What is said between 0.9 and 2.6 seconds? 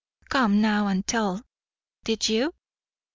tell. Did you?"